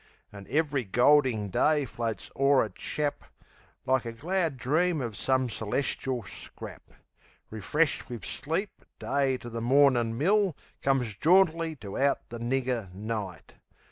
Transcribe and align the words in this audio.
An' 0.33 0.47
ev'ry 0.49 0.83
golding 0.83 1.49
day 1.51 1.85
floats 1.85 2.31
o'er 2.35 2.63
a 2.65 2.71
chap 2.71 3.23
Like 3.85 4.03
a 4.03 4.11
glad 4.11 4.57
dream 4.57 4.99
of 4.99 5.15
some 5.15 5.47
celeschil 5.47 6.23
scrap. 6.25 6.81
Refreshed 7.51 8.09
wiv 8.09 8.25
sleep 8.25 8.83
Day 8.97 9.37
to 9.37 9.47
the 9.51 9.61
mornin' 9.61 10.17
mill 10.17 10.55
Comes 10.81 11.15
jauntily 11.17 11.75
to 11.75 11.99
out 11.99 12.29
the 12.29 12.39
nigger, 12.39 12.91
Night. 12.95 13.53